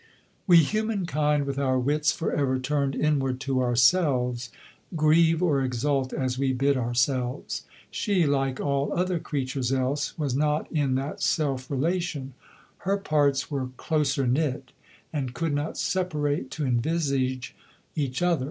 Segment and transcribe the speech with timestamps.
[0.47, 4.49] We humankind with our wits for ever turned inward to ourselves,
[4.95, 10.65] grieve or exult as we bid ourselves: she, like all other creatures else, was not
[10.71, 12.33] in that self relation;
[12.79, 14.71] her parts were closer knit,
[15.13, 17.55] and could not separate to envisage
[17.95, 18.39] each other.